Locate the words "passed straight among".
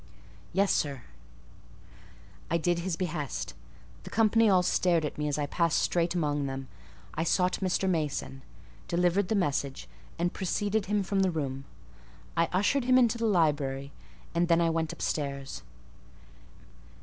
5.45-6.47